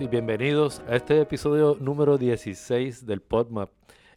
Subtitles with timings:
[0.00, 3.70] Y bienvenidos a este episodio número 16 del PodMap,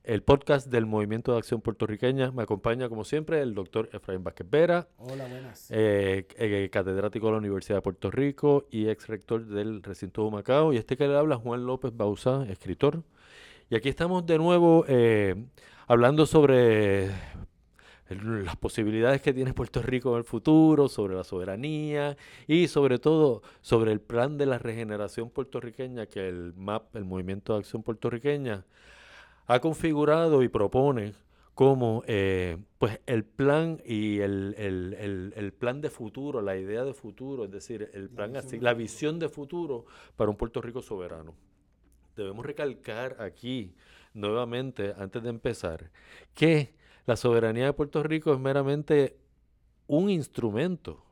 [0.03, 2.31] el podcast del Movimiento de Acción Puertorriqueña.
[2.31, 4.87] Me acompaña, como siempre, el doctor Efraín Vázquez Vera.
[4.97, 5.71] Hola, buenas.
[5.71, 10.27] Eh, eh, catedrático de la Universidad de Puerto Rico y ex rector del recinto de
[10.27, 10.71] Humacao.
[10.71, 13.01] Y este que le habla, Juan López Bauzá, escritor.
[13.71, 15.35] Y aquí estamos de nuevo eh,
[15.87, 17.09] hablando sobre
[18.15, 23.41] las posibilidades que tiene Puerto Rico en el futuro, sobre la soberanía y sobre todo
[23.61, 28.65] sobre el plan de la regeneración puertorriqueña que el MAP, el Movimiento de Acción Puertorriqueña,
[29.47, 31.13] ha configurado y propone
[31.53, 37.45] como eh, pues el plan y el, el, plan de futuro, la idea de futuro,
[37.45, 41.35] es decir, el plan así, la visión de futuro para un Puerto Rico soberano.
[42.15, 43.75] Debemos recalcar aquí
[44.13, 45.91] nuevamente, antes de empezar,
[46.33, 46.73] que
[47.05, 49.17] la soberanía de Puerto Rico es meramente
[49.87, 51.03] un instrumento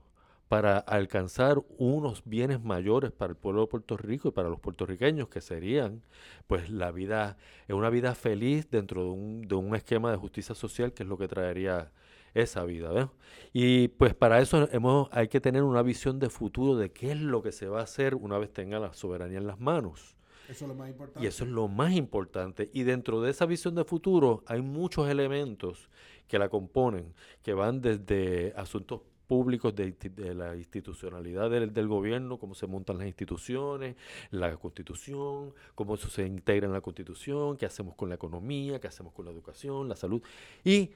[0.48, 5.30] para alcanzar unos bienes mayores para el pueblo de Puerto Rico y para los puertorriqueños,
[5.30, 6.02] que serían
[6.48, 10.92] pues la vida, una vida feliz dentro de un, de un esquema de justicia social,
[10.92, 11.92] que es lo que traería
[12.34, 13.12] esa vida.
[13.54, 17.20] Y pues para eso hemos, hay que tener una visión de futuro de qué es
[17.20, 20.16] lo que se va a hacer una vez tenga la soberanía en las manos.
[20.50, 21.24] Eso es lo más importante.
[21.24, 22.70] Y eso es lo más importante.
[22.74, 25.90] Y dentro de esa visión de futuro hay muchos elementos
[26.28, 29.94] que la componen, que van desde asuntos públicos de,
[30.34, 33.96] la institucionalidad del, gobierno, cómo se montan las instituciones,
[34.32, 39.14] la constitución, cómo se integra en la constitución, qué hacemos con la economía, qué hacemos
[39.14, 40.24] con la educación, la salud.
[40.64, 40.90] Y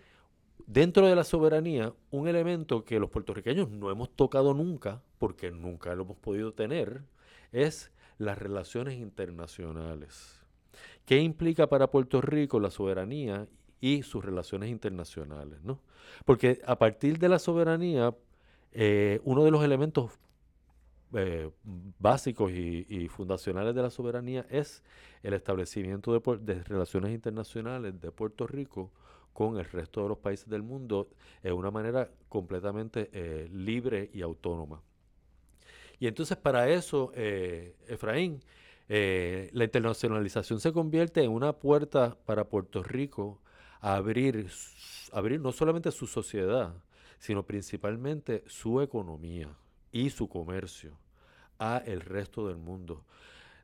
[0.65, 5.93] dentro de la soberanía, un elemento que los puertorriqueños no hemos tocado nunca, porque nunca
[5.93, 7.03] lo hemos podido tener,
[7.51, 7.91] es
[8.25, 10.41] las relaciones internacionales.
[11.05, 13.47] ¿Qué implica para Puerto Rico la soberanía
[13.81, 15.59] y sus relaciones internacionales?
[15.63, 15.81] ¿no?
[16.25, 18.15] Porque a partir de la soberanía,
[18.71, 20.11] eh, uno de los elementos
[21.15, 21.51] eh,
[21.99, 24.81] básicos y, fundacionales de la soberanía es
[25.21, 28.91] el establecimiento de, relaciones internacionales de Puerto Rico
[29.31, 31.09] con el resto de los países del mundo
[31.43, 34.81] de una manera completamente eh, libre y autónoma.
[36.03, 38.41] Y entonces para eso, eh, Efraín,
[38.89, 43.39] eh, la internacionalización se convierte en una puerta para Puerto Rico
[43.79, 44.49] a abrir,
[45.13, 46.73] abrir no solamente su sociedad,
[47.19, 49.55] sino principalmente su economía
[49.93, 50.91] y su comercio
[51.57, 53.05] a el resto del mundo.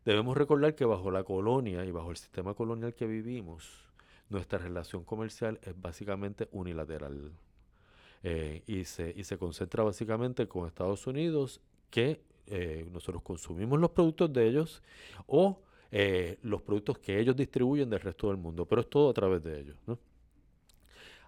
[0.05, 3.83] Debemos recordar que bajo la colonia y bajo el sistema colonial que vivimos,
[4.29, 7.33] nuestra relación comercial es básicamente unilateral.
[8.23, 13.91] Eh, y, se, y se concentra básicamente con Estados Unidos, que eh, nosotros consumimos los
[13.91, 14.81] productos de ellos
[15.27, 15.61] o
[15.91, 19.43] eh, los productos que ellos distribuyen del resto del mundo, pero es todo a través
[19.43, 19.77] de ellos.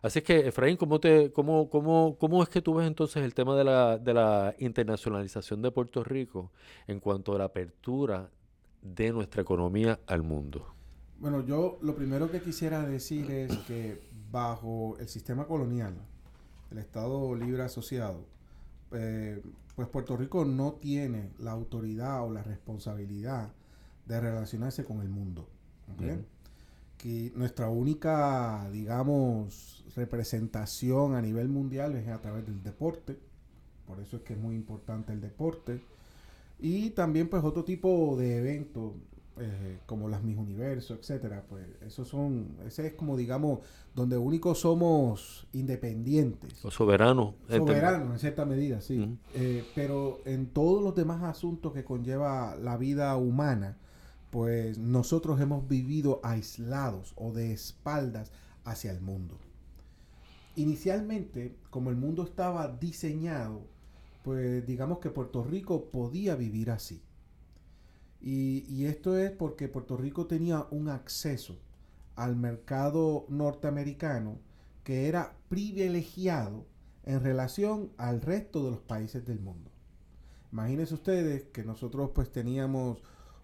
[0.01, 3.55] Así que, Efraín, ¿cómo, te, cómo, cómo, ¿cómo es que tú ves entonces el tema
[3.55, 6.51] de la, de la internacionalización de Puerto Rico
[6.87, 8.29] en cuanto a la apertura
[8.81, 10.73] de nuestra economía al mundo?
[11.19, 15.93] Bueno, yo lo primero que quisiera decir es que bajo el sistema colonial,
[16.71, 18.25] el Estado Libre Asociado,
[18.91, 19.39] eh,
[19.81, 23.51] pues Puerto Rico no tiene la autoridad o la responsabilidad
[24.05, 25.47] de relacionarse con el mundo.
[26.97, 33.17] Que nuestra única, digamos, representación a nivel mundial es a través del deporte.
[33.87, 35.81] Por eso es que es muy importante el deporte.
[36.59, 38.93] Y también pues otro tipo de eventos
[39.37, 43.59] eh, como las mis universos, etcétera, pues esos son, ese es como digamos
[43.95, 46.53] donde únicos somos independientes.
[47.47, 49.17] Soberanos en cierta medida, sí.
[49.33, 53.77] Eh, pero en todos los demás asuntos que conlleva la vida humana,
[54.31, 58.33] pues nosotros hemos vivido aislados o de espaldas
[58.65, 59.37] hacia el mundo.
[60.57, 63.61] Inicialmente, como el mundo estaba diseñado,
[64.23, 67.01] pues digamos que Puerto Rico podía vivir así
[68.21, 71.57] y, esto es porque Puerto Rico tenía un acceso
[72.15, 74.37] al mercado norteamericano
[74.83, 76.65] que era privilegiado
[77.03, 79.71] en relación al resto de los países del mundo.
[80.51, 83.01] Imagínense ustedes que nosotros pues teníamos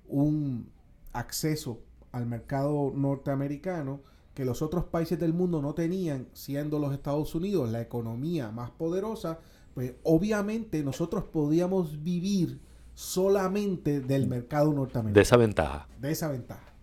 [0.08, 0.70] un
[1.14, 1.82] acceso
[2.12, 4.02] al mercado norteamericano
[4.36, 8.70] que los otros países del mundo no tenían, siendo los Estados Unidos la economía más
[8.70, 9.40] poderosa,
[9.74, 12.62] pues obviamente nosotros podíamos vivir
[12.98, 15.14] solamente del mercado norteamericano.
[15.14, 15.88] De esa ventaja.
[16.02, 16.74] De esa ventaja.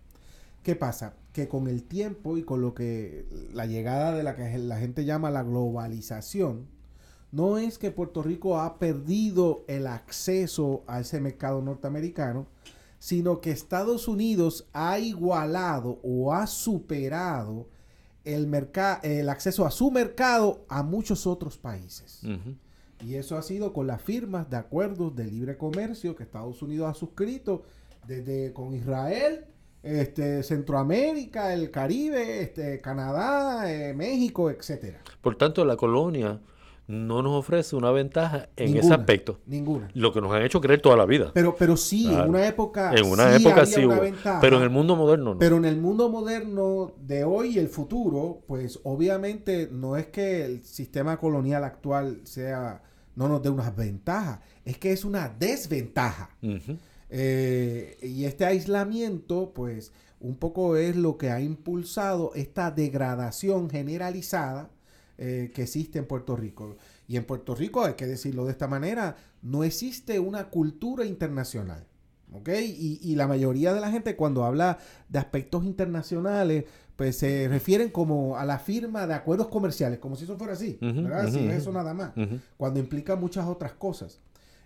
[0.63, 1.13] ¿Qué pasa?
[1.33, 5.03] Que con el tiempo y con lo que la llegada de la que la gente
[5.03, 6.67] llama la globalización,
[7.33, 12.47] no es que Puerto Rico ha perdido el acceso a ese mercado norteamericano,
[12.97, 17.67] sino que Estados Unidos ha igualado o ha superado
[18.23, 18.49] el,
[19.03, 22.21] el acceso a su mercado a muchos otros países.
[23.03, 26.89] Y eso ha sido con las firmas de acuerdos de libre comercio que Estados Unidos
[26.89, 27.63] ha suscrito
[28.07, 29.45] desde con Israel,
[29.83, 35.01] este, Centroamérica, el Caribe, este, Canadá, eh, México, etcétera.
[35.21, 36.39] Por tanto, la colonia
[36.87, 39.39] no nos ofrece una ventaja en ese aspecto.
[39.45, 39.89] Ninguna.
[39.93, 41.31] Lo que nos han hecho creer toda la vida.
[41.33, 44.39] Pero, pero sí, en una época en una sí época había sí una hubo, ventaja.
[44.39, 45.39] pero en el mundo moderno no.
[45.39, 50.45] Pero en el mundo moderno de hoy y el futuro, pues obviamente no es que
[50.45, 52.81] el sistema colonial actual sea
[53.15, 56.35] no nos dé unas ventajas, es que es una desventaja.
[57.09, 64.69] Eh, y este aislamiento, pues, un poco es lo que ha impulsado esta degradación generalizada
[65.17, 66.77] eh, que existe en Puerto Rico.
[67.07, 71.85] Y en Puerto Rico, hay que decirlo de esta manera, no existe una cultura internacional.
[72.33, 72.49] ¿Ok?
[72.49, 76.65] Y, y la mayoría de la gente cuando habla de aspectos internacionales,
[76.95, 80.77] pues se refieren como a la firma de acuerdos comerciales, como si eso fuera así,
[80.81, 82.11] eso nada más
[82.57, 84.19] cuando implica muchas otras cosas.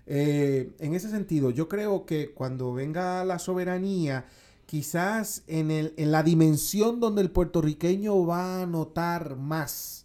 [0.05, 4.25] Eh, en ese sentido, yo creo que cuando venga la soberanía,
[4.65, 9.98] quizás en, el, en la dimensión donde el puertorriqueño va a notar más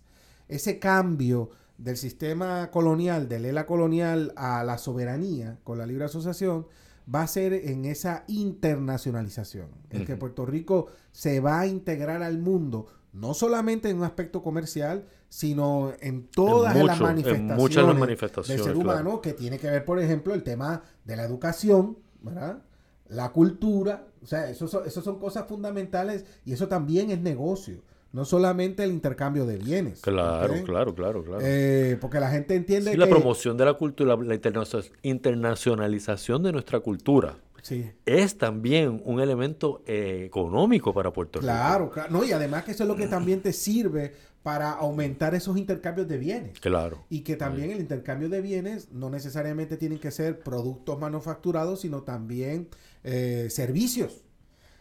[0.49, 6.67] ese cambio del sistema colonial, del ELA colonial a la soberanía con la libre asociación,
[7.13, 10.17] va a ser en esa internacionalización, en que.
[10.17, 15.93] Puerto Rico se va a integrar al mundo, no solamente en un aspecto comercial, sino
[16.01, 18.89] en todas En las en manifestaciones, muchas las del manifestaciones, ser claro.
[18.91, 22.63] humano, que tiene que ver, por ejemplo, el tema de la educación, ¿verdad?
[23.09, 27.83] La cultura, o sea, eso eso son cosas fundamentales y eso también es negocio,
[28.15, 30.01] no solamente el intercambio de bienes.
[30.01, 31.41] Claro, claro, claro, claro.
[31.43, 32.99] Eh, porque la gente entiende Sí, que...
[33.05, 39.21] la promoción de la cultura, la internacio- internacionalización de nuestra cultura Sí, es también un
[39.21, 41.51] elemento eh, económico para Puerto Rico.
[41.51, 42.11] claro, claro.
[42.13, 44.13] No, y además que eso es lo que también te sirve
[44.43, 46.61] para aumentar esos intercambios de bienes.
[46.61, 47.03] Claro.
[47.09, 52.03] Y que también el intercambio de bienes no necesariamente tienen que ser productos manufacturados, sino
[52.03, 52.69] también
[53.03, 54.21] eh, servicios.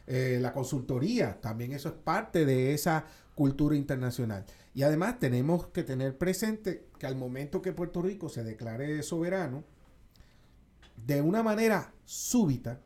[0.06, 4.46] Eh, la consultoría, también eso es parte de esa cultura internacional.
[4.74, 9.64] Y además tenemos que tener presente que al momento que Puerto Rico se declare soberano,
[11.06, 12.80] de una manera súbita,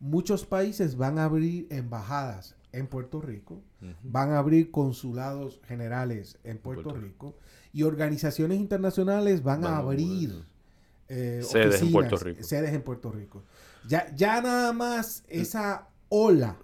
[0.00, 3.62] muchos países van a abrir embajadas en Puerto Rico,
[4.02, 7.36] van a abrir consulados generales en Puerto, Puerto Rico
[7.72, 10.44] y organizaciones internacionales van, Van a abrir
[11.08, 12.42] eh, sedes en Puerto Rico.
[12.42, 13.44] sedes en Puerto Rico.
[13.88, 16.56] Ya, ya nada más esa ola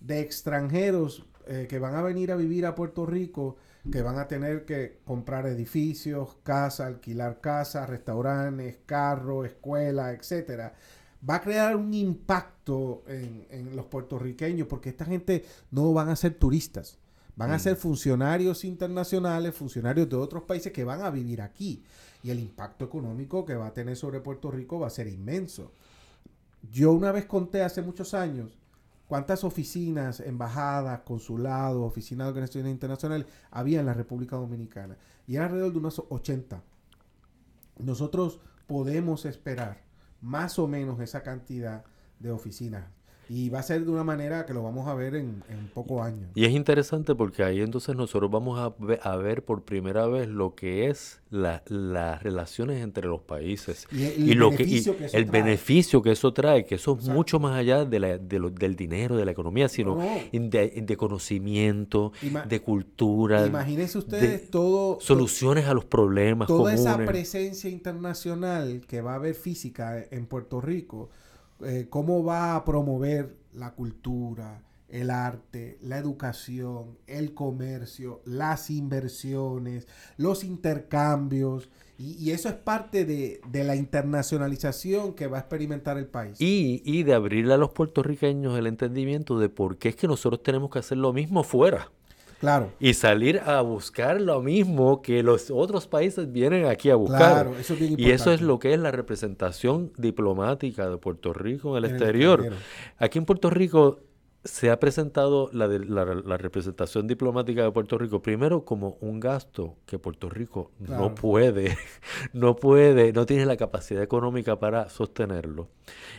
[0.00, 3.56] de extranjeros eh, que van a venir a vivir a Puerto Rico,
[3.90, 10.74] que van a tener que comprar edificios, casas, alquilar casas, restaurantes, carros, escuelas, etcétera,
[11.28, 16.16] va a crear un impacto en, en los puertorriqueños, porque esta gente no van a
[16.16, 16.98] ser turistas,
[17.36, 21.82] van a ser funcionarios internacionales, funcionarios de otros países que van a vivir aquí.
[22.22, 25.72] Y el impacto económico que va a tener sobre Puerto Rico va a ser inmenso.
[26.72, 28.56] Yo una vez conté hace muchos años
[29.06, 34.96] cuántas oficinas, embajadas, consulados, oficinas de organizaciones internacionales había en la República Dominicana.
[35.26, 36.62] Y era alrededor de unos 80.
[37.78, 39.82] Nosotros podemos esperar
[40.20, 41.84] más o menos esa cantidad
[42.18, 42.84] de oficinas.
[43.28, 46.02] Y va a ser de una manera que lo vamos a ver en, en pocos
[46.04, 46.28] años.
[46.34, 50.28] Y es interesante porque ahí entonces nosotros vamos a ve- a ver, por primera vez
[50.28, 53.86] lo que es la- las relaciones entre los países.
[53.90, 55.42] Y el Y, lo que, y beneficio que eso el trae.
[55.42, 57.14] beneficio que eso trae, que eso es Exacto.
[57.16, 60.82] mucho más allá de la- de lo- del dinero, de la economía, sino No, de,
[60.86, 66.96] de conocimiento, Ima- de cultura, Imagínense ustedes de todo, soluciones a los problemas toda esa
[66.98, 71.10] presencia internacional que va a haber física en Puerto Rico,
[71.62, 79.88] eh, cómo va a promover la cultura, el arte, la educación, el comercio, las inversiones,
[80.16, 81.68] los intercambios,
[81.98, 86.40] y, y eso es parte de, de la internacionalización que va a experimentar el país.
[86.40, 90.42] Y, y de abrirle a los puertorriqueños el entendimiento de por qué es que nosotros
[90.42, 91.90] tenemos que hacer lo mismo fuera.
[92.44, 97.18] Claro, Y salir a buscar lo mismo que los otros países vienen aquí a buscar.
[97.44, 101.32] claro, eso es bien Y eso es lo que es la representación diplomática de Puerto
[101.32, 102.50] Rico en el En exterior.
[102.98, 104.00] Aquí en Puerto Rico
[104.46, 109.18] se ha presentado la, de- la- la representación diplomática de Puerto Rico primero como un
[109.18, 111.02] gasto que Puerto Rico Claro.
[111.02, 111.74] no puede,
[112.34, 115.68] no puede, no tiene la capacidad económica para sostenerlo.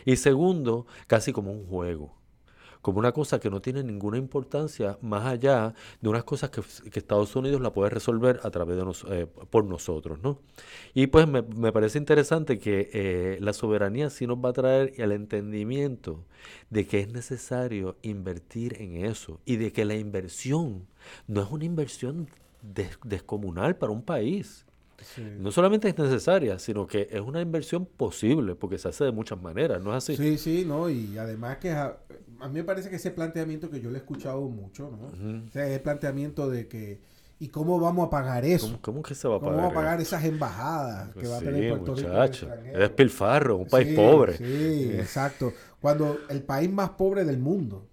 [0.04, 2.16] Y segundo, casi como un juego,
[2.86, 6.60] como una cosa que no tiene ninguna importancia más allá de unas cosas que,
[7.00, 10.38] Estados Unidos la puede resolver a través de nos- eh, por nosotros, ¿no?
[10.94, 14.92] Y pues me, me parece interesante que eh, la soberanía sí nos va a traer
[14.98, 16.24] el entendimiento
[16.70, 20.86] de que es necesario invertir en eso y de que la inversión
[21.26, 22.28] no es una inversión
[22.62, 24.65] des- descomunal para un país.
[25.38, 29.40] No solamente es necesaria, sino que es una inversión posible, porque se hace de muchas
[29.40, 30.16] maneras, ¿no es así?
[30.16, 31.98] Sí, sí, no, y además que a,
[32.48, 35.44] mí me parece que ese planteamiento que yo le he escuchado mucho, ¿no?
[35.46, 38.78] O sea, el planteamiento de que ¿Y cómo vamos a pagar eso?
[38.80, 39.54] ¿Cómo, que se va a pagar?
[39.54, 42.78] ¿Cómo vamos a pagar esas embajadas que va a tener Puerto muchacho, Rico?
[42.78, 44.38] Es pilfarro, un país pobre.
[44.38, 45.52] Sí, exacto.
[45.78, 47.86] Cuando el país más pobre del mundo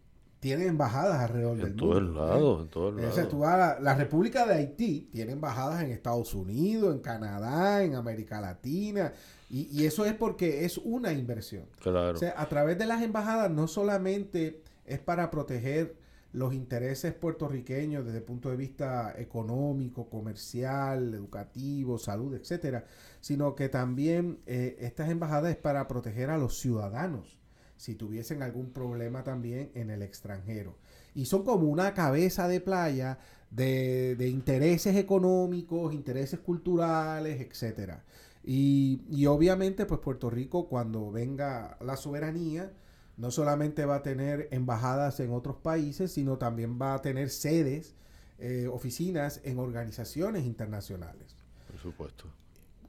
[0.44, 1.98] tiene embajadas alrededor del mundo.
[1.98, 2.96] En todos lados, en todos
[3.42, 3.82] lados.
[3.82, 9.14] la, República de Haití tiene embajadas en Estados Unidos, en Canadá, en América Latina.
[9.50, 11.64] Y, eso es porque es una inversión.
[11.80, 12.18] Claro.
[12.18, 15.96] O sea, a través de las embajadas no solamente es para proteger
[16.34, 22.84] los intereses puertorriqueños desde el punto de vista económico, comercial, educativo, salud, etcétera,
[23.22, 27.40] sino que también eh, estas embajadas es para proteger a los ciudadanos
[27.84, 30.78] si tuviesen algún problema también en el extranjero.
[31.14, 33.20] Y son como una cabeza de playa
[33.52, 37.96] de, intereses económicos, intereses culturales, etc.
[38.42, 42.72] Y, y, obviamente, pues Puerto Rico, cuando venga la soberanía,
[43.18, 47.96] no solamente va a tener embajadas en otros países, sino también va a tener sedes,
[48.40, 51.36] eh, oficinas en organizaciones internacionales.
[51.68, 52.43] Por supuesto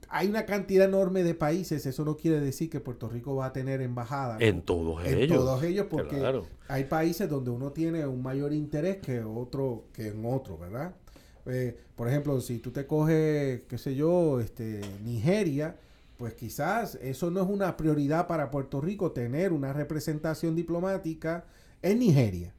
[0.09, 3.53] hay una cantidad enorme de países, eso no quiere decir que Puerto Rico va a
[3.53, 4.37] tener embajada.
[4.39, 5.21] En todos ellos.
[5.21, 6.23] En todos ellos, porque
[6.67, 10.93] hay países donde uno tiene un mayor interés que otro, que en otro, ¿verdad?
[11.45, 15.77] Eh, por ejemplo, si tú te coges, qué sé yo, este, Nigeria,
[16.17, 21.45] pues quizás eso no es una prioridad para Puerto Rico tener una representación diplomática
[21.81, 22.53] en Nigeria.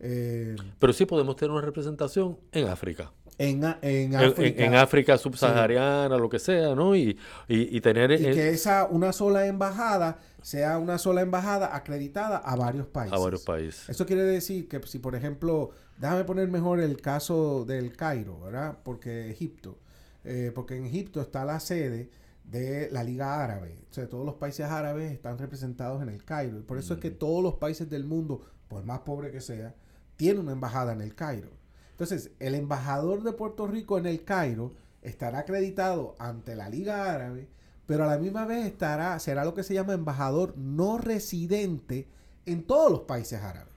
[0.00, 4.64] Eh, Pero sí podemos tener una representación en África en, en África.
[4.64, 6.96] En, África subsahariana, lo que sea, ¿no?
[6.96, 8.12] Y, y, tener...
[8.12, 13.12] Y que esa, una sola embajada, sea una sola embajada acreditada a varios países.
[13.12, 13.88] A varios países.
[13.88, 18.78] Eso quiere decir que si, por ejemplo, déjame poner mejor el caso del Cairo, ¿verdad?
[18.82, 19.78] Porque Egipto,
[20.24, 22.10] eh, porque en Egipto está la sede
[22.44, 23.78] de la Liga Árabe.
[23.90, 26.58] O sea, todos los países árabes están representados en el Cairo.
[26.58, 29.74] Y por eso es que todos los países del mundo, por más pobre que sea,
[30.16, 31.50] tienen una embajada en el Cairo.
[31.96, 37.48] Entonces, el embajador de Puerto Rico en el Cairo estará acreditado ante la Liga Árabe,
[37.86, 42.06] pero a la misma vez estará, será lo que se llama embajador no residente
[42.44, 43.72] en todos los países árabes.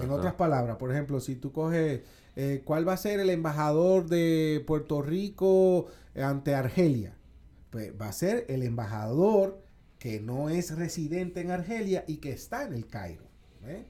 [0.00, 2.00] En otras palabras, por ejemplo, si tú coges
[2.36, 7.14] eh, cuál va a ser el embajador de Puerto Rico ante Argelia,
[7.68, 9.62] pues va a ser el embajador
[9.98, 13.24] que no es residente en Argelia y que está en el Cairo.
[13.66, 13.84] ¿eh?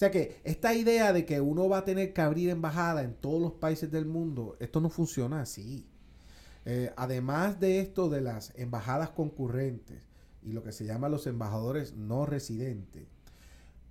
[0.00, 3.12] O sea que esta idea de que uno va a tener que abrir embajada en
[3.12, 5.86] todos los países del mundo, esto no funciona así.
[6.64, 10.08] Eh, además de esto de las embajadas concurrentes
[10.42, 13.08] y lo que se llama los embajadores no residentes,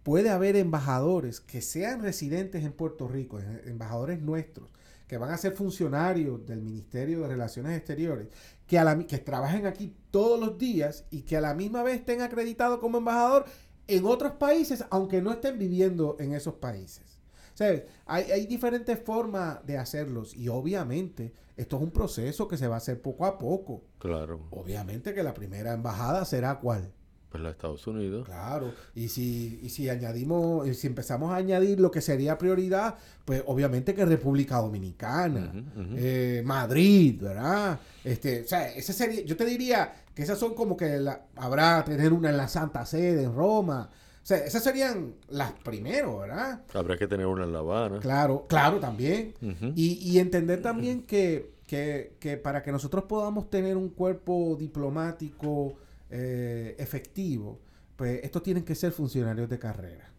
[0.02, 4.72] puede haber embajadores que sean residentes en Puerto Rico, embajadores nuestros,
[5.08, 8.30] que van a ser funcionarios del Ministerio de Relaciones Exteriores,
[8.66, 12.80] que, que trabajen aquí todos los días y que a la misma vez estén acreditados
[12.80, 13.46] como embajador
[13.90, 17.20] en otros países, aunque no estén viviendo en esos países.
[17.60, 17.64] O
[18.06, 22.76] hay, hay diferentes formas de hacerlos y obviamente esto es un proceso que se va
[22.76, 23.84] a hacer poco a poco.
[23.98, 24.48] Claro.
[24.52, 26.94] Obviamente que la primera embajada será cuál?
[27.30, 28.26] Pues de Estados Unidos.
[28.26, 28.74] Claro.
[28.96, 33.94] Y si, y si añadimos, si empezamos a añadir lo que sería prioridad, pues obviamente
[33.94, 35.54] que República Dominicana,
[35.96, 37.80] eh, Madrid, ¿verdad?
[38.04, 41.84] Este, o sea, ese sería, yo te diría que esas son como que la, habrá
[41.86, 43.90] tener una en la Santa Sede, en Roma.
[44.24, 46.62] O sea, esas serían las primeros, ¿verdad?
[46.74, 48.00] Habrá que tener una en La Habana.
[48.00, 49.36] Claro, claro, también.
[49.76, 55.76] y, y, entender también que, que, que para que nosotros podamos tener un cuerpo diplomático,
[56.10, 57.60] eh, efectivo,
[57.96, 60.12] pues estos tienen que ser funcionarios de carrera.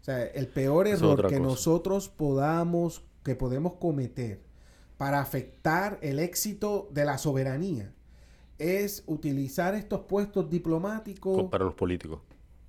[0.00, 4.40] O sea, el peor error que nosotros podamos, que podemos cometer
[4.96, 7.92] para afectar el éxito de la soberanía
[8.58, 12.20] es utilizar estos puestos diplomáticos para los políticos.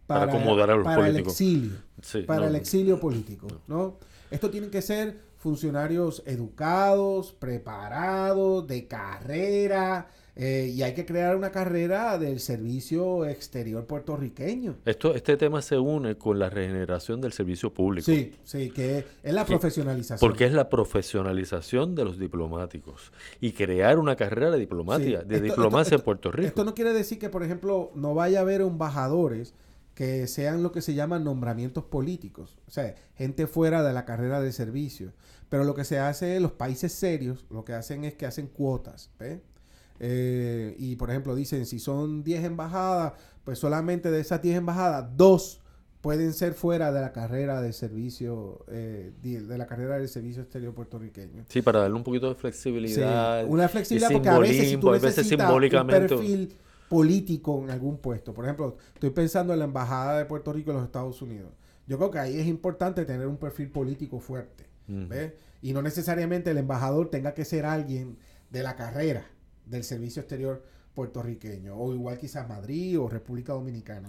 [0.05, 1.77] Para, acomodar a los para el exilio.
[2.25, 3.47] para el exilio político.
[3.67, 3.97] ¿no?
[4.31, 10.09] Esto tienen que ser funcionarios educados, preparados, de carrera,
[10.41, 14.77] eh, y hay que crear una carrera del servicio exterior puertorriqueño.
[14.85, 18.05] Esto, este tema se une con la regeneración del servicio público.
[18.05, 20.17] Sí, sí, que es la profesionalización.
[20.17, 25.95] Porque es la profesionalización de los diplomáticos y crear una carrera de diplomacia, de diplomacia
[25.95, 26.47] en Puerto Rico.
[26.47, 29.53] Esto no quiere decir que, por ejemplo, no vaya a haber embajadores
[29.93, 34.39] que sean lo que se llaman nombramientos políticos, o sea, gente fuera de la carrera
[34.39, 35.11] de servicio.
[35.49, 38.47] Pero lo que se hace en los países serios, lo que hacen es que hacen
[38.47, 39.39] cuotas, ¿ves?
[39.99, 43.13] Eh, y por ejemplo, dicen, si son 10 embajadas,
[43.43, 45.61] pues solamente de esas 10 embajadas, dos
[46.01, 50.73] pueden ser fuera de la carrera de servicio, eh, de la carrera del servicio exterior
[50.73, 51.43] puertorriqueño.
[51.49, 53.45] Sí, para darle un poquito de flexibilidad.
[53.47, 56.55] una flexibilidad porque a veces si tú necesitas un perfil
[56.87, 58.33] político en algún puesto.
[58.33, 61.51] Por ejemplo, estoy pensando en la embajada de Puerto Rico en los Estados Unidos.
[61.85, 64.67] Yo creo que ahí es importante tener un perfil político fuerte.
[65.61, 68.17] Y no necesariamente el embajador tenga que ser alguien
[68.49, 69.23] de la carrera
[69.69, 74.07] del servicio exterior puertorriqueño, o igual quizás Madrid o República Dominicana.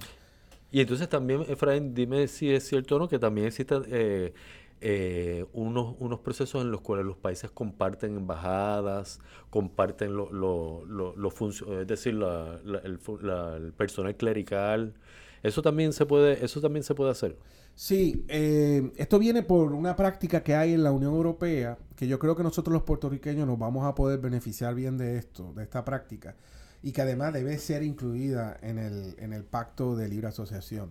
[0.73, 4.33] Y entonces también, Efraín, dime si es cierto o no que también existen eh,
[4.81, 11.29] eh, unos, unos procesos en los cuales los países comparten embajadas, comparten los lo, lo,
[11.29, 14.95] es decir, el, personal clerical.
[15.43, 17.39] Eso también se puede, eso también se puede hacer.
[17.75, 22.19] Sí, eh, esto viene por una práctica que hay en la Unión Europea, que yo
[22.19, 25.85] creo que nosotros los puertorriqueños nos vamos a poder beneficiar bien de esto, de esta
[25.85, 26.37] práctica
[26.83, 30.91] y que además debe ser incluida en el, en el pacto de libre asociación.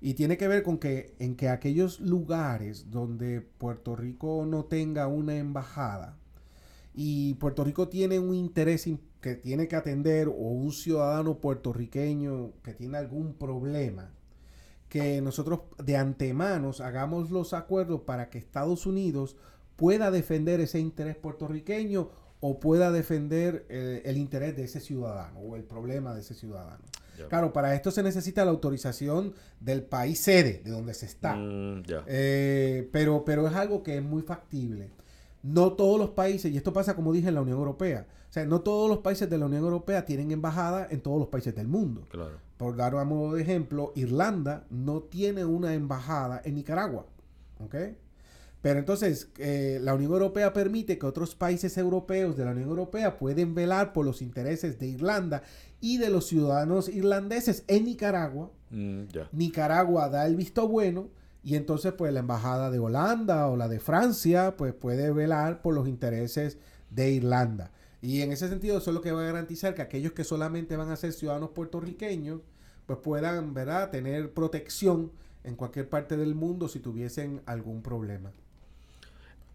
[0.00, 5.06] Y tiene que ver con que en que aquellos lugares donde Puerto Rico no tenga
[5.06, 6.16] una embajada
[6.94, 8.88] y Puerto Rico tiene un interés
[9.20, 14.10] que tiene que atender o un ciudadano puertorriqueño que tiene algún problema,
[14.88, 19.36] que nosotros de antemano hagamos los acuerdos para que Estados Unidos
[19.76, 22.10] pueda defender ese interés puertorriqueño
[22.40, 26.84] o pueda defender eh, el interés de ese ciudadano o el problema de ese ciudadano.
[27.28, 31.36] Claro, para esto se necesita la autorización del país sede, de donde se está.
[31.36, 34.90] Mm, eh, pero, pero es algo que es muy factible.
[35.42, 38.44] No todos los países, y esto pasa como dije en la Unión Europea, o sea,
[38.44, 41.66] no todos los países de la Unión Europea tienen embajada en todos los países del
[41.66, 42.06] mundo.
[42.56, 47.06] Por dar un modo de ejemplo, Irlanda no tiene una embajada en Nicaragua.
[47.58, 47.74] ¿Ok?
[48.62, 53.18] Pero entonces eh, la Unión Europea permite que otros países europeos de la Unión Europea
[53.18, 55.42] pueden velar por los intereses de Irlanda
[55.80, 58.50] y de los ciudadanos irlandeses en Nicaragua.
[58.70, 61.08] Mm, Nicaragua da el visto bueno
[61.42, 65.74] y entonces pues la embajada de Holanda o la de Francia pues puede velar por
[65.74, 66.58] los intereses
[66.90, 67.70] de Irlanda.
[68.02, 70.76] Y en ese sentido eso es lo que va a garantizar que aquellos que solamente
[70.76, 72.40] van a ser ciudadanos puertorriqueños
[72.86, 75.12] pues puedan, ¿verdad?, tener protección
[75.44, 78.32] en cualquier parte del mundo si tuviesen algún problema.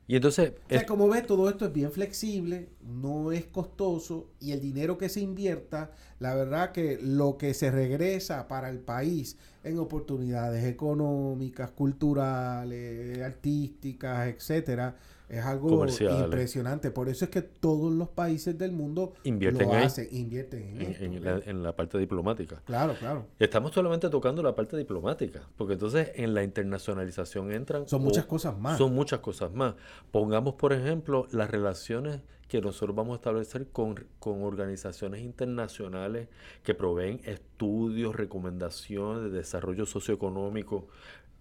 [0.07, 0.53] Y entonces...
[0.87, 5.19] como ves, todo esto es bien flexible, no es costoso y el dinero que se
[5.19, 13.19] invierta, la verdad que lo que se regresa para el país en oportunidades económicas, culturales,
[13.21, 14.95] artísticas, etcétera,
[15.29, 16.91] es algo impresionante.
[16.91, 21.75] Por eso es que todos los países del mundo invierten, lo hacen, invierten en, la,
[21.75, 22.61] parte diplomática.
[22.65, 23.25] Claro, claro.
[23.39, 27.87] Estamos solamente tocando la parte diplomática, porque entonces en la internacionalización entran...
[27.87, 28.77] Son muchas cosas más.
[28.77, 29.75] Son muchas cosas más.
[30.11, 36.27] Pongamos, por ejemplo, las relaciones que nosotros vamos a establecer con, con organizaciones internacionales
[36.63, 40.87] que proveen estudios, recomendaciones de desarrollo socioeconómico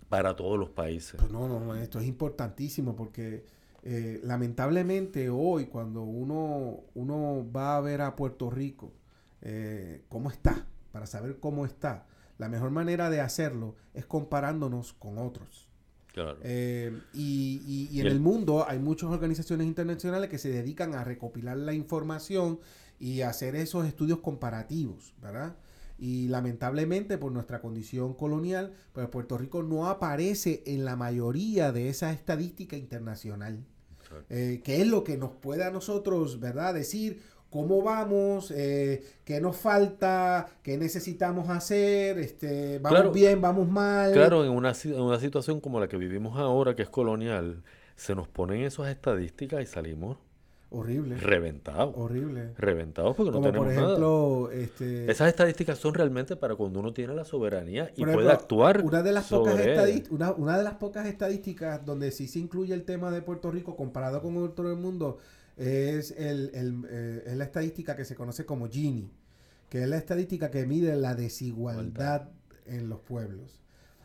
[0.08, 1.16] para todos los países.
[1.18, 3.44] Pues no, no, esto es importantísimo porque
[3.86, 8.94] eh, lamentablemente hoy cuando uno, uno va a ver a Puerto Rico,
[9.42, 12.06] eh, cómo está, para saber cómo está,
[12.38, 15.68] la mejor manera de hacerlo es comparándonos con otros.
[16.14, 16.38] Claro.
[16.40, 21.58] Eh, y, y, en el, mundo hay muchas organizaciones internacionales que se dedican a recopilar
[21.58, 22.60] la información
[22.98, 25.56] y hacer esos estudios comparativos, ¿verdad?
[25.98, 31.90] Y lamentablemente por nuestra condición colonial, pues Puerto Rico no aparece en la mayoría de
[31.90, 33.66] esa estadística internacional.
[34.30, 36.74] Eh, que es lo que nos puede a nosotros, ¿verdad?
[36.74, 44.12] Decir cómo vamos, eh, qué nos falta, qué necesitamos hacer, este, vamos bien, vamos mal.
[44.12, 47.62] Claro, en una, en una situación como la que vivimos ahora, que es colonial,
[47.94, 50.18] se nos ponen esas estadísticas y salimos
[50.74, 51.16] Horrible.
[51.16, 51.94] Reventado.
[51.94, 52.52] Horrible.
[52.56, 55.10] Reventado porque no tenemos por ejemplo, Este...
[55.10, 58.82] Esas estadísticas son realmente para cuando uno tiene la soberanía y puede actuar.
[58.82, 59.54] Una de, las pocas
[60.10, 63.76] una, una, de las pocas estadísticas donde sí se incluye el tema de Puerto Rico
[63.76, 65.18] comparado con el otro del mundo
[65.56, 69.10] es, el, el, eh, es la estadística que se conoce como Gini,
[69.68, 72.30] que es la estadística que mide la desigualdad
[72.66, 73.63] en los pueblos.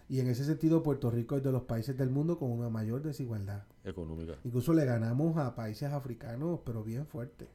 [0.10, 3.04] Y en ese sentido, Puerto Rico es de los países del mundo con una mayor
[3.04, 4.34] desigualdad económica.
[4.44, 7.48] Incluso le ganamos a países africanos, pero bien fuerte.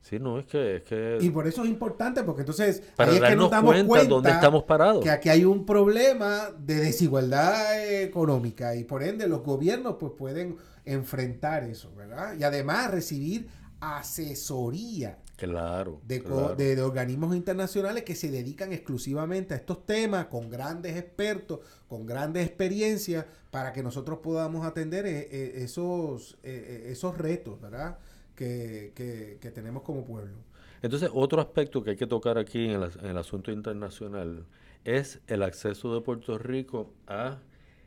[0.00, 1.18] Sí, no, es que, es que...
[1.20, 2.84] Y por eso es importante, porque entonces...
[2.94, 5.02] Para ahí es que nos damos cuenta, dónde estamos parados.
[5.02, 10.56] Que aquí hay un problema de desigualdad económica y por ende los gobiernos pues pueden
[10.84, 12.36] enfrentar eso, ¿verdad?
[12.38, 13.48] Y además recibir
[13.80, 16.18] asesoría Claro de,
[16.56, 22.44] De, organismos internacionales que se dedican exclusivamente a estos temas, con grandes expertos, con grandes
[22.44, 27.98] experiencias, para que nosotros podamos atender eh, eh, esos, eh, esos retos, ¿verdad?
[28.34, 30.38] Que, que, tenemos como pueblo.
[30.82, 34.44] Entonces, otro aspecto que hay que tocar aquí en el, asunto internacional
[34.84, 37.38] es el acceso de Puerto Rico a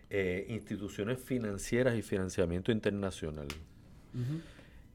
[0.10, 3.48] eh, instituciones financieras y financiamiento internacional.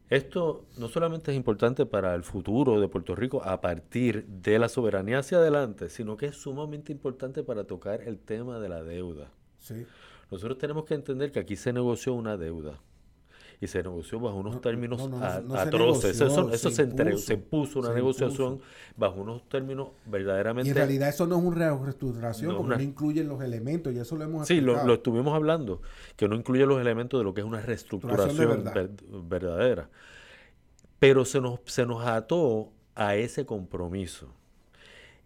[0.08, 4.68] Esto no solamente es importante para el futuro de Puerto Rico a partir de la
[4.68, 9.32] soberanía hacia adelante, sino que es sumamente importante para tocar el tema de la deuda.
[10.30, 12.78] Nosotros tenemos que entender que aquí se negoció una deuda
[13.60, 15.00] y se negoció bajo unos términos
[15.54, 16.20] atroces.
[16.20, 18.60] eso, eso se, impuso, se, puso una negociación
[18.96, 20.68] bajo unos términos verdaderamente...
[20.68, 24.16] Y en realidad eso no es una reestructuración porque no incluyen los elementos, y eso
[24.16, 25.80] lo hemos Sí, lo, estuvimos hablando,
[26.16, 28.64] que no incluye los elementos de lo que es una reestructuración
[29.28, 29.88] verdadera.
[30.98, 34.28] Pero se nos, se nos ató a ese compromiso.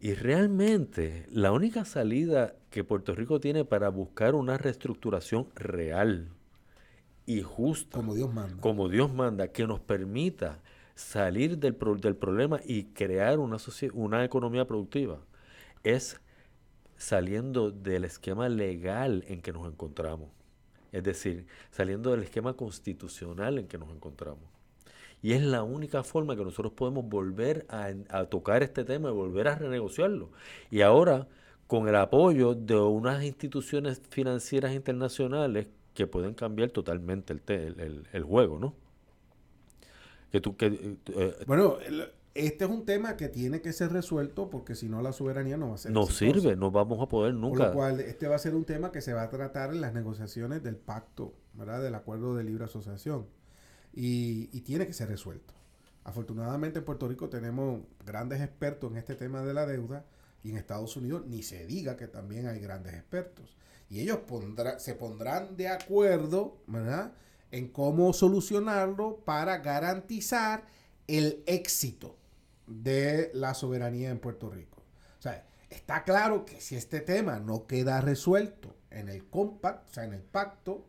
[0.00, 6.28] Y realmente la única salida que Puerto Rico tiene para buscar una reestructuración real
[7.30, 7.96] y justa.
[7.96, 8.60] Como Dios manda.
[8.60, 10.58] Como Dios manda, que nos permita
[10.96, 13.56] salir del, del problema y crear una,
[13.94, 15.20] una economía productiva.
[15.84, 16.20] Es
[16.96, 20.28] saliendo del esquema legal en que nos encontramos.
[20.90, 24.42] Es decir, saliendo del esquema constitucional en que nos encontramos.
[25.22, 29.12] Y es la única forma que nosotros podemos volver a, a, tocar este tema y
[29.12, 30.30] volver a renegociarlo.
[30.68, 31.28] Y ahora,
[31.68, 38.58] con el apoyo de unas instituciones financieras internacionales que pueden cambiar totalmente el, el, juego,
[38.58, 38.74] ¿no?
[40.30, 41.78] Que tú, que, eh, eh, bueno,
[42.34, 45.70] este es un tema que tiene que ser resuelto porque si no la soberanía no
[45.70, 45.90] va a ser.
[45.90, 47.58] No sirve, no vamos a poder nunca.
[47.58, 49.80] Por lo cual, este va a ser un tema que se va a tratar en
[49.80, 51.82] las negociaciones del pacto, ¿verdad?
[51.82, 53.26] Del acuerdo de libre asociación.
[53.92, 55.54] Y, y tiene que ser resuelto.
[56.04, 60.06] Afortunadamente en Puerto Rico tenemos grandes expertos en este tema de la deuda
[60.42, 63.56] y en Estados Unidos ni se diga que también hay grandes expertos
[63.90, 64.20] y ellos
[64.78, 67.12] se pondrán de acuerdo, ¿verdad?
[67.50, 70.64] En cómo solucionarlo para garantizar
[71.08, 72.16] el éxito
[72.68, 74.84] de la soberanía en Puerto Rico.
[75.18, 79.92] O sea, está claro que si este tema no queda resuelto en el compact, o
[79.92, 80.86] sea, en el pacto,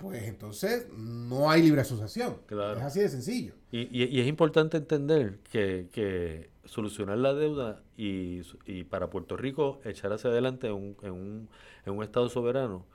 [0.00, 2.38] pues entonces no hay libre asociación.
[2.46, 2.78] Claro.
[2.78, 3.54] Es así de sencillo.
[3.70, 8.42] Y, es importante entender que, solucionar la deuda y,
[8.84, 11.48] para Puerto Rico echar hacia adelante en un
[11.84, 12.86] en un Estado soberano,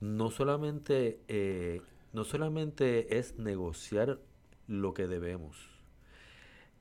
[0.00, 4.18] no solamente, eh, no solamente es negociar
[4.66, 5.56] lo que debemos,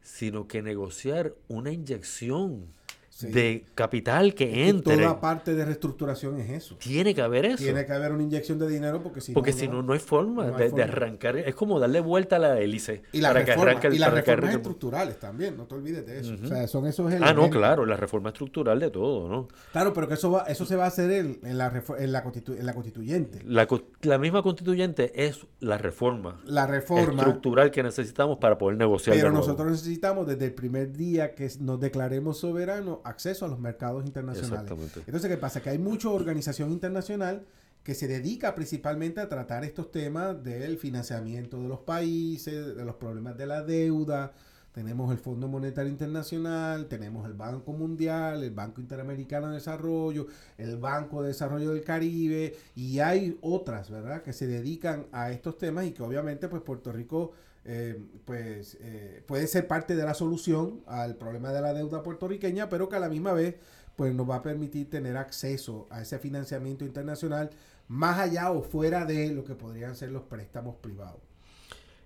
[0.02, 2.74] sino que negociar una inyección
[3.22, 4.98] de capital que entre.
[4.98, 6.76] toda parte de reestructuración es eso.
[6.78, 7.58] Tiene que haber eso.
[7.58, 9.58] Tiene que haber una inyección de dinero porque si porque no.
[9.58, 11.38] si no, no hay forma, de, arrancar.
[11.38, 13.04] Es como darle vuelta a la hélice.
[13.12, 16.36] Y, la reforma, y las reformas estructurales también, no te olvides de eso.
[16.44, 19.48] O sea, son esos Ah, no, claro, la reforma estructural de todo, ¿no?
[19.72, 22.24] Claro, pero que eso va, eso se va a hacer en, en, la, en, la,
[22.48, 23.42] en la constituyente.
[23.46, 23.68] La,
[24.02, 26.40] la, misma constituyente es la reforma.
[26.46, 27.24] La reforma.
[27.24, 29.16] Estructural que necesitamos para poder negociar.
[29.16, 34.06] Pero nosotros necesitamos desde el primer día que nos declaremos soberanos acceso a los mercados
[34.06, 34.72] internacionales.
[35.06, 35.62] Entonces, ¿qué pasa?
[35.62, 37.46] Que hay mucha organización internacional
[37.84, 42.96] que se dedica principalmente a tratar estos temas del financiamiento de los países, de los
[42.96, 44.34] problemas de la deuda.
[44.74, 50.78] Tenemos el Fondo Monetario Internacional, tenemos el Banco Mundial, el Banco Interamericano de Desarrollo, el
[50.78, 55.86] Banco de Desarrollo del Caribe y hay otras, ¿verdad?, que se dedican a estos temas
[55.86, 57.32] y que obviamente pues Puerto Rico
[57.66, 62.70] eh, pues eh, puede ser parte de la solución al problema de la deuda puertorriqueña,
[62.70, 63.56] pero que a la misma vez
[63.96, 67.50] pues nos va a permitir tener acceso a ese financiamiento internacional
[67.90, 71.20] más allá o fuera de lo que podrían ser los préstamos privados.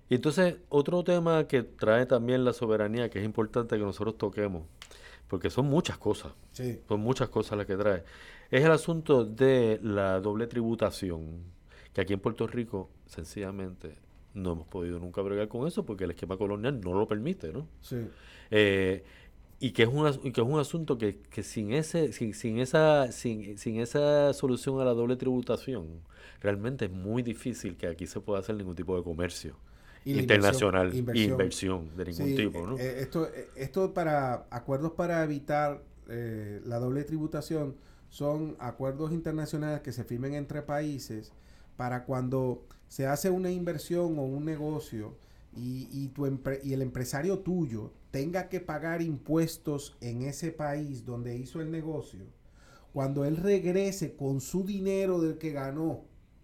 [0.09, 4.63] Y entonces, otro tema que trae también la soberanía, que es importante que nosotros toquemos,
[5.27, 6.33] porque son muchas cosas,
[6.87, 8.03] son muchas cosas las que trae,
[8.49, 11.43] es el asunto de la doble tributación,
[11.93, 13.95] que aquí en Puerto Rico, sencillamente,
[14.33, 17.67] no hemos podido nunca bregar con eso porque el esquema colonial no lo permite, ¿no?
[17.81, 17.97] Sí.
[18.51, 19.03] Eh,
[19.59, 23.11] y que es un, que es un asunto que, que sin ese sin, sin esa
[23.11, 26.01] sin, sin, esa solución a la doble tributación
[26.41, 29.55] realmente es muy difícil que aquí se pueda hacer ningún tipo de comercio
[30.03, 32.77] internacional inversión, inversión, de ningún tipo ¿no?
[32.77, 37.75] Eh, esto esto para acuerdos para evitar eh, la doble tributación
[38.09, 41.31] son acuerdos internacionales que se firmen entre países
[41.77, 45.15] para cuando se hace una inversión o un negocio
[45.55, 46.25] y, y, tu
[46.63, 52.25] y el empresario tuyo tenga que pagar impuestos en ese país donde hizo el negocio,
[52.93, 56.01] cuando él regrese con su dinero del que ganó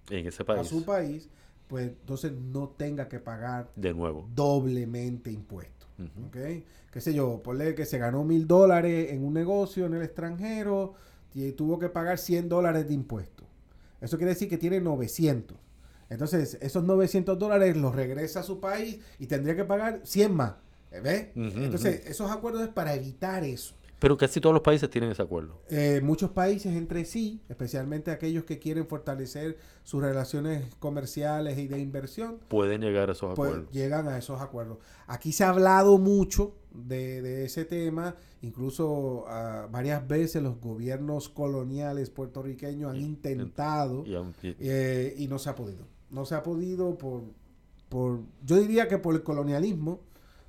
[0.10, 0.62] en ese país.
[0.62, 1.30] a su país,
[1.67, 5.88] pues entonces no tenga que pagar de nuevo doblemente impuestos.
[6.28, 6.38] ¿Ok?
[6.91, 7.41] ¿Qué sé yo?
[7.43, 10.93] Ponle que se ganó mil dólares en un negocio en el extranjero
[11.34, 13.45] y tuvo que pagar 100 dólares de impuestos.
[14.02, 15.58] Eso quiere decir que tiene 900.
[16.10, 20.54] Entonces, esos 900 dólares los regresa a su país y tendría que pagar 100 más.
[20.91, 21.28] ¿Ves?
[21.36, 23.76] Entonces, esos acuerdos es para evitar eso.
[24.00, 25.62] Pero casi todos los países tienen ese acuerdo.
[25.69, 31.80] Eh, muchos países entre sí, especialmente aquellos que quieren fortalecer sus relaciones comerciales y de
[31.80, 33.72] inversión, pueden llegar a esos pues, acuerdos.
[33.74, 34.78] Llegan a esos acuerdos.
[35.06, 42.10] Aquí se ha hablado mucho de, ese tema, incluso uh, varias veces los gobiernos coloniales
[42.10, 44.06] puertorriqueños han intentado
[44.43, 45.98] eh, y no se ha podido.
[46.12, 47.24] No se ha podido por,
[47.89, 50.02] por, yo diría que por el colonialismo,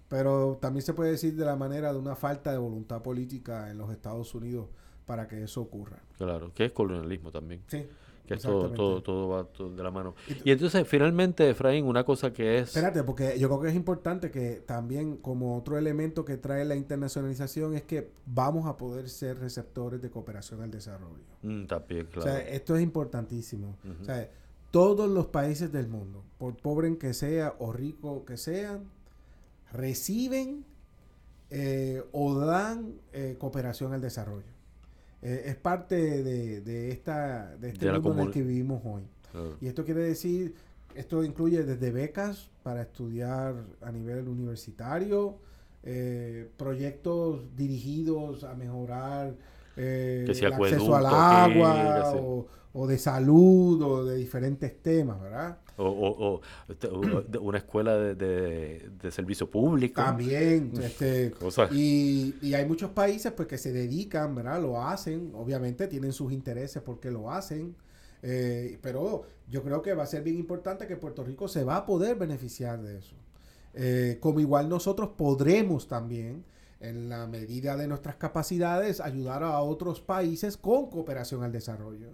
[0.08, 3.78] pero también se puede decir de la manera de una falta de voluntad política en
[3.78, 4.68] los Estados Unidos
[5.06, 6.02] para que eso ocurra.
[6.18, 7.62] Claro, que es colonialismo también.
[7.66, 7.86] Sí.
[8.26, 10.14] Que todo, todo, todo va de la mano.
[10.44, 12.68] Y, entonces, finalmente, Efraín, una cosa que es...
[12.68, 16.76] Espérate, porque yo creo que es importante que también como otro elemento que trae la
[16.76, 21.24] internacionalización es que vamos a poder ser receptores de cooperación al desarrollo.
[21.42, 22.20] Mm, también, claro.
[22.20, 23.76] O sea, esto es importantísimo.
[24.00, 24.30] O sea,
[24.70, 28.84] todos los países del mundo, por pobre que sea o rico que sean,
[29.72, 30.64] reciben
[31.50, 34.46] eh, o dan eh, cooperación al desarrollo.
[35.22, 39.02] Eh, es parte de, esta, de este mundo en el que vivimos hoy.
[39.60, 40.54] Y esto quiere decir,
[40.94, 45.38] esto incluye desde becas para estudiar a nivel universitario,
[46.56, 49.34] proyectos dirigidos a mejorar
[49.76, 52.14] el acceso al agua
[52.72, 55.58] o, de salud o de diferentes temas, ¿verdad?
[55.76, 60.02] O, este, una escuela de, servicio público.
[60.02, 60.72] También.
[60.80, 61.32] Este,
[61.72, 64.60] y, y, hay muchos países pues que se dedican, ¿verdad?
[64.60, 65.32] Lo hacen.
[65.34, 67.74] Obviamente tienen sus intereses porque lo hacen.
[68.22, 71.76] Eh, pero yo creo que va a ser bien importante que Puerto Rico se va
[71.76, 73.16] a poder beneficiar de eso.
[73.72, 76.44] Eh, como igual nosotros podremos también
[76.80, 82.08] en la medida de nuestras capacidades, ayudar a otros países con cooperación al desarrollo,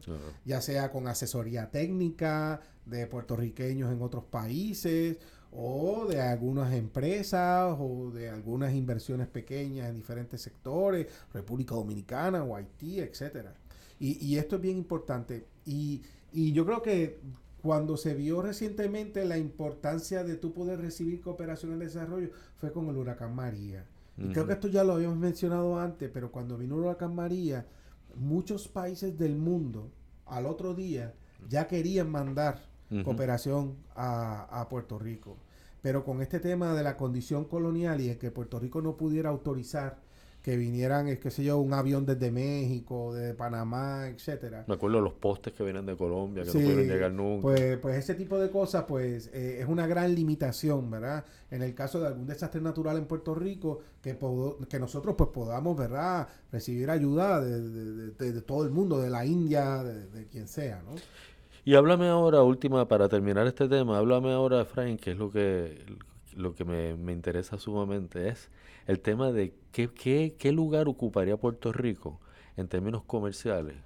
[0.45, 5.19] ya sea con asesoría técnica de puertorriqueños en otros países
[5.53, 12.57] o de algunas empresas o de algunas inversiones pequeñas en diferentes sectores, República Dominicana o
[12.57, 13.55] Haití, etcétera.
[13.99, 15.47] Y, esto es bien importante.
[15.65, 17.19] Y, y yo creo que
[17.63, 22.89] cuando se vio recientemente la importancia de tú poder recibir cooperación al desarrollo fue con
[22.89, 23.87] el huracán María
[24.19, 27.67] y creo que esto ya lo habíamos mencionado antes, pero cuando vino el huracán María,
[28.15, 29.91] muchos países del mundo
[30.25, 31.15] al otro día
[31.49, 32.63] ya querían mandar
[33.05, 35.37] cooperación a, a, Puerto Rico.
[35.83, 39.29] Pero con este tema de la condición colonial y el que Puerto Rico no pudiera
[39.29, 39.99] autorizar
[40.47, 44.65] que vinieran, es que sé yo, un avión desde México, de Panamá, etcétera.
[44.69, 47.43] Me acuerdo de los postes que vienen de Colombia, que no pudieron llegar nunca.
[47.43, 51.25] Pues, pues ese tipo de cosas, pues, eh, es una gran limitación, ¿verdad?
[51.51, 54.17] En el caso de algún desastre natural en Puerto Rico, que,
[54.69, 56.29] que nosotros, pues, podamos, ¿verdad?
[56.53, 60.95] Recibir ayuda de, de, todo el mundo, de la India, de, quien sea, ¿no?
[61.65, 65.85] Y háblame ahora, última, para terminar este tema, háblame ahora, Frank, que es lo que,
[66.37, 68.49] lo que me, me interesa sumamente, es
[68.87, 72.21] el tema de qué, qué, qué lugar ocuparía Puerto Rico
[72.57, 73.77] en términos comerciales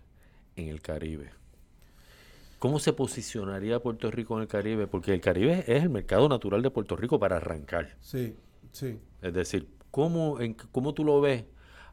[0.56, 1.30] en el Caribe.
[2.58, 4.86] ¿Cómo se posicionaría Puerto Rico en el Caribe?
[4.86, 7.96] Porque el Caribe es el mercado natural de Puerto Rico para arrancar.
[8.00, 8.36] Sí,
[8.70, 8.98] sí.
[9.22, 11.44] Es decir, ¿cómo, en, cómo tú lo ves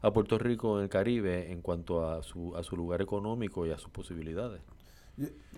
[0.02, 3.70] a Puerto Rico en el Caribe en cuanto a su, a su lugar económico y
[3.70, 4.60] a sus posibilidades?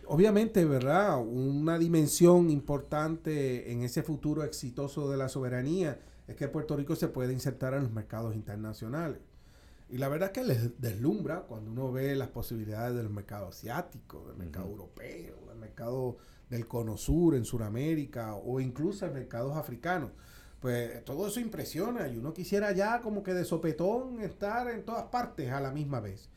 [0.06, 1.20] Obviamente, ¿verdad?
[1.20, 6.00] Una dimensión importante en ese futuro exitoso de la soberanía
[6.30, 9.18] es que Puerto Rico se puede insertar en los mercados internacionales.
[9.88, 14.24] Y la verdad es que les deslumbra cuando uno ve las posibilidades del mercado asiático,
[14.28, 20.12] del mercado europeo, del mercado del cono sur en Sudamérica o incluso en mercados africanos.
[20.60, 25.06] Pues todo eso impresiona y uno quisiera ya como que de sopetón estar en todas
[25.06, 26.28] partes a la misma vez.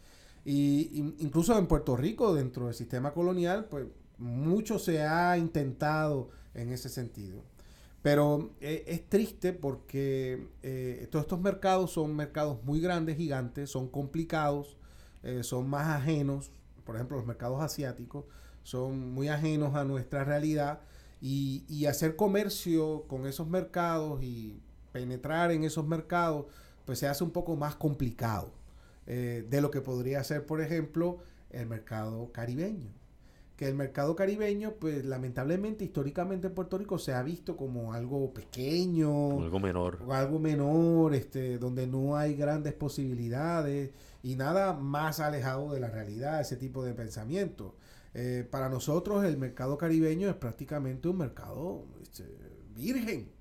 [0.43, 3.85] Y, incluso en Puerto Rico, dentro del sistema colonial, pues
[4.17, 7.43] mucho se ha intentado en ese sentido.
[8.03, 13.87] Pero eh, es triste porque eh, todos estos mercados son mercados muy grandes, gigantes, son
[13.87, 14.75] complicados,
[15.23, 16.51] eh, son más ajenos,
[16.83, 18.25] por ejemplo los mercados asiáticos
[18.61, 20.81] son muy ajenos a nuestra realidad.
[21.21, 24.59] Y, y hacer comercio con esos mercados y
[24.91, 26.47] penetrar en esos mercados
[26.83, 28.51] pues se hace un poco más complicado
[29.05, 32.89] de lo que podría ser por ejemplo el mercado caribeño
[33.63, 38.33] que el mercado caribeño, pues lamentablemente, históricamente en Puerto Rico se ha visto como algo
[38.33, 45.21] pequeño, algo menor, o algo menor, este, donde no hay grandes posibilidades y nada más
[45.21, 47.75] alejado de la realidad, ese tipo de pensamiento.
[48.13, 52.25] Eh, para nosotros el mercado caribeño es prácticamente un mercado este,
[52.75, 53.31] virgen,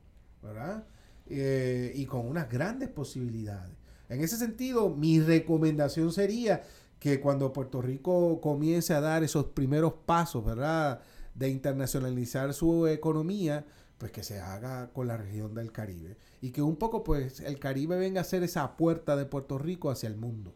[0.40, 0.84] ¿verdad?
[1.26, 3.76] Eh, y con unas grandes posibilidades.
[4.08, 6.62] En ese sentido, mi recomendación sería
[7.02, 11.00] que cuando Puerto Rico comience a dar esos primeros pasos, ¿verdad?
[11.34, 13.66] De internacionalizar su economía,
[13.98, 17.58] pues que se haga con la región del Caribe y que un poco pues el
[17.58, 20.54] Caribe venga a ser esa puerta de Puerto Rico hacia el mundo.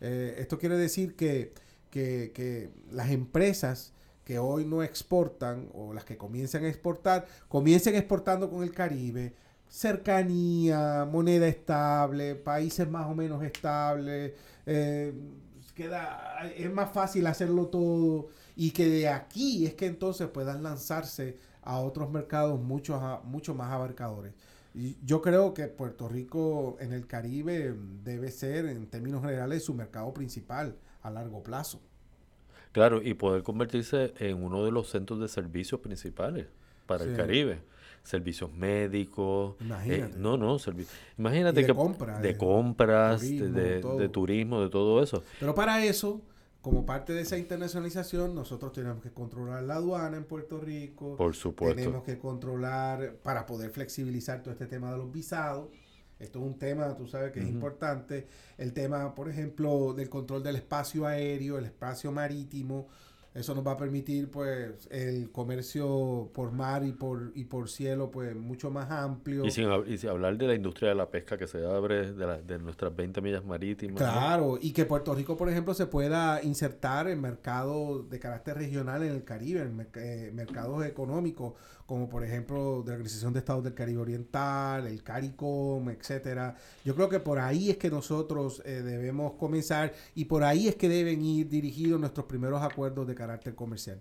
[0.00, 1.52] Eh, esto quiere decir que,
[1.90, 3.92] que, que, las empresas
[4.24, 9.34] que hoy no exportan o las que comienzan a exportar, comiencen exportando con el Caribe,
[9.68, 14.32] cercanía, moneda estable, países más o menos estables,
[14.64, 15.12] eh,
[15.82, 21.36] queda, es más fácil hacerlo todo y que de aquí es que entonces puedan lanzarse
[21.62, 24.32] a otros mercados mucho, mucho más abarcadores.
[24.74, 29.74] Y yo creo que Puerto Rico en el Caribe debe ser, en términos generales, su
[29.74, 31.80] mercado principal a largo plazo.
[32.72, 36.46] Claro, y poder convertirse en uno de los centros de servicios principales
[36.86, 37.60] para el Caribe.
[38.04, 39.56] Servicios médicos.
[39.86, 40.56] Eh, no, no,
[41.18, 41.72] imagínate de que
[42.20, 45.22] de, compras, de, turismo, de todo eso.
[45.38, 46.20] Pero para eso
[46.62, 51.16] como parte de esa internacionalización, nosotros tenemos que controlar la aduana en Puerto Rico.
[51.16, 51.74] Por supuesto.
[51.74, 55.68] Tenemos que controlar para poder flexibilizar todo este tema de los visados.
[56.20, 58.28] Esto es un tema, tú sabes, que es importante.
[58.56, 62.86] El tema, por ejemplo, del control del espacio aéreo, el espacio marítimo.
[63.34, 68.10] Eso nos va a permitir, pues, el comercio por mar y por y por cielo,
[68.10, 69.44] pues, mucho más amplio.
[69.46, 72.58] Y sin, y hablar de la industria de la pesca que se abre de, de
[72.58, 74.02] nuestras 20 millas marítimas.
[74.02, 79.02] Claro, y que Puerto Rico, por ejemplo, se pueda insertar en mercados de carácter regional
[79.02, 81.54] en el Caribe, en eh, mercados económicos
[81.86, 86.56] como por ejemplo de la Organización de Estados del Caribe Oriental, el CARICOM, etcétera.
[86.84, 90.76] Yo creo que por ahí es que nosotros eh, debemos comenzar y por ahí es
[90.76, 94.00] que deben ir dirigidos nuestros primeros acuerdos de carácter comercial.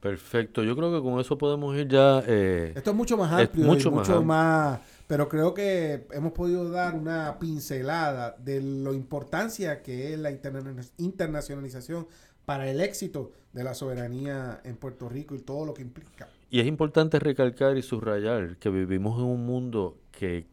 [0.00, 2.22] Perfecto, yo creo que con eso podemos ir ya...
[2.26, 6.94] Eh, Esto es mucho más amplio, mucho, mucho más, pero creo que hemos podido dar
[6.94, 12.06] una pincelada de lo importancia que es la internacionalización
[12.46, 16.28] para el éxito de la soberanía en Puerto Rico y todo lo que implica.
[16.50, 20.48] Y es importante recalcar y subrayar que vivimos en un mundo que,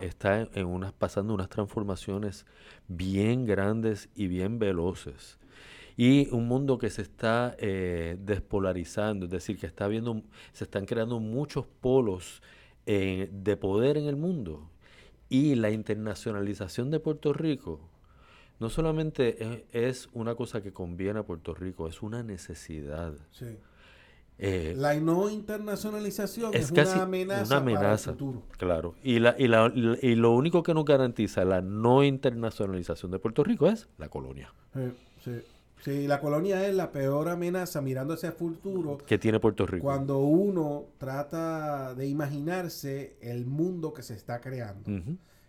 [0.00, 2.44] está en unas, pasando unas transformaciones
[2.88, 5.38] bien grandes y bien veloces.
[5.96, 10.86] Y un mundo que se está eh, despolarizando, es decir, que está viendo, se están
[10.86, 12.42] creando muchos polos
[12.84, 14.68] eh, de poder en el mundo.
[15.30, 17.80] Y la internacionalización de Puerto Rico
[18.60, 23.14] no solamente es, una cosa que conviene a Puerto Rico, es una necesidad.
[23.30, 23.56] Sí.
[24.40, 28.42] Eh, la no internacionalización es, una amenaza, para el futuro.
[28.56, 28.94] Claro.
[29.02, 33.42] Y, la, y, la, y lo único que nos garantiza la no internacionalización de Puerto
[33.42, 34.54] Rico es la colonia.
[35.24, 35.42] Sí,
[35.82, 36.06] sí.
[36.06, 38.98] la colonia es la peor amenaza mirando hacia el futuro.
[38.98, 39.82] Que tiene Puerto Rico.
[39.82, 44.88] Cuando uno trata de imaginarse el mundo que se está creando.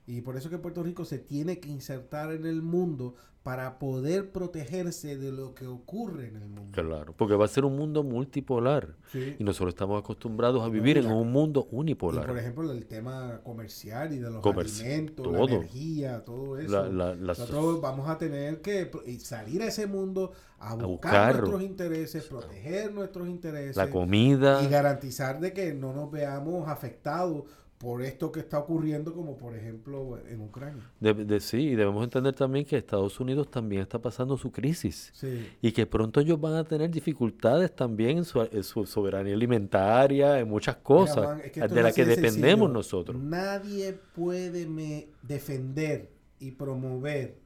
[0.09, 4.31] Y por eso que Puerto Rico se tiene que insertar en el mundo para poder
[4.31, 6.71] protegerse de lo que ocurre en el mundo.
[6.71, 8.95] Claro, porque va a ser un mundo multipolar.
[9.13, 12.25] Y nosotros estamos acostumbrados a vivir en un mundo unipolar.
[12.25, 16.89] por ejemplo, el tema comercial y de los alimentos, la energía, todo eso.
[16.89, 23.29] nosotros vamos a tener que salir a ese mundo a buscar, nuestros intereses, proteger nuestros
[23.29, 23.77] intereses.
[23.77, 24.63] La comida.
[24.63, 27.43] Y garantizar de que no nos veamos afectados
[27.79, 30.83] por esto que está ocurriendo, como por ejemplo en Ucrania.
[30.99, 35.13] De, sí, y debemos entender también que Estados Unidos también está pasando su crisis
[35.61, 40.75] y que pronto ellos van a tener dificultades también en su, soberanía alimentaria, en muchas
[40.75, 43.17] cosas de las que dependemos nosotros.
[43.17, 47.39] Nadie puede me defender y promover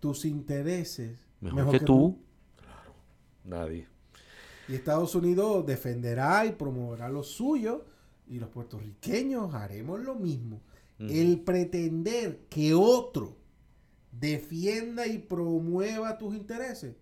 [0.00, 2.18] tus intereses mejor, que, tú.
[2.56, 2.94] Claro,
[3.44, 3.86] nadie.
[4.66, 7.84] Y Estados Unidos defenderá y promoverá lo suyo
[8.28, 10.60] y los puertorriqueños haremos lo mismo.
[10.98, 13.36] El pretender que otro
[14.10, 16.96] defienda y promueva tus intereses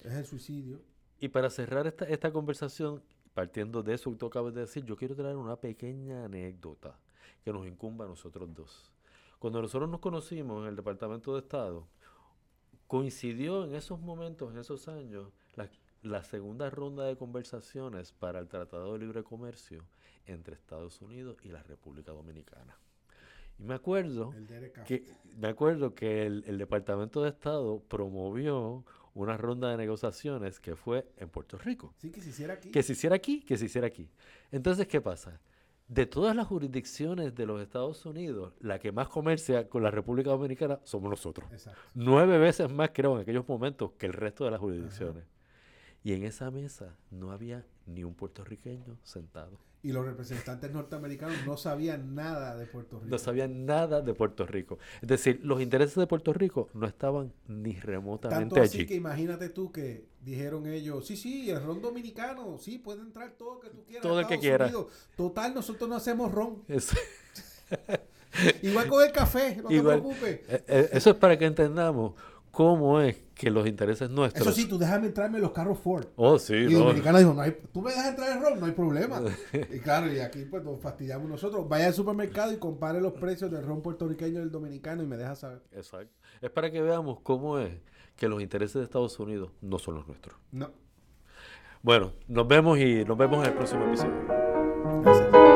[0.00, 0.80] es el suicidio.
[1.18, 4.96] Y para cerrar esta, esta conversación, partiendo de eso que tú acabas de decir, yo
[4.96, 6.98] quiero traer una pequeña anécdota
[7.42, 8.92] que nos incumba a nosotros dos.
[9.38, 11.86] Cuando nosotros nos conocimos en el Departamento de Estado,
[12.86, 15.70] coincidió en esos momentos, en esos años, la,
[16.02, 19.84] la segunda ronda de conversaciones para el Tratado de Libre Comercio
[20.28, 22.78] entre Estados Unidos y la República Dominicana.
[23.58, 24.32] Y me acuerdo
[24.86, 25.04] que,
[25.36, 31.28] me acuerdo que el, Departamento de Estado promovió una ronda de negociaciones que fue en
[31.28, 31.92] Puerto Rico.
[31.98, 32.70] Sí, que se hiciera aquí.
[32.70, 34.08] Que se hiciera aquí, que se hiciera aquí.
[34.52, 35.40] Entonces, ¿qué pasa?
[35.88, 40.30] De todas las jurisdicciones de los Estados Unidos, la que más comercia con la República
[40.30, 41.50] Dominicana somos nosotros.
[41.50, 41.80] Exacto.
[41.94, 45.24] Nueve veces más, creo, en aquellos momentos que el resto de las jurisdicciones.
[46.04, 49.58] Y en esa mesa no había ni un puertorriqueño sentado.
[49.82, 53.10] Y los representantes norteamericanos no sabían nada de Puerto Rico.
[53.10, 54.78] No sabían nada de Puerto Rico.
[55.00, 58.86] Es decir, los intereses de Puerto Rico no estaban ni remotamente Tanto así allí.
[58.86, 63.54] que imagínate tú que dijeron ellos, sí, sí, el ron dominicano, sí, puede entrar todo
[63.54, 64.02] lo que tú quieras.
[64.02, 64.64] Todo el que Estados quiera.
[64.66, 64.86] Unidos.
[65.16, 66.62] Total, nosotros no hacemos ron.
[68.62, 69.96] Igual con el café, no Igual.
[69.96, 70.40] te preocupes.
[70.48, 72.14] eh, eh, eso es para que entendamos
[72.50, 74.46] cómo es que los intereses nuestros.
[74.46, 76.06] Eso sí, tú déjame entrarme en los carros Ford.
[76.16, 76.80] Oh, sí, Y no.
[76.80, 79.22] Dominicana dijo, no hay, tú me dejas entrar en ron, no hay problema.
[79.52, 81.68] y claro, y aquí pues nos fastidiamos nosotros.
[81.68, 85.16] Vaya al supermercado y compare los precios del ron puertorriqueño y el dominicano y me
[85.16, 85.62] deja saber.
[85.72, 86.12] Exacto.
[86.40, 87.72] Es para que veamos cómo es
[88.16, 90.36] que los intereses de Estados Unidos no son los nuestros.
[90.50, 90.70] No.
[91.82, 94.14] Bueno, nos vemos y nos vemos en el próximo episodio.
[95.02, 95.47] Gracias.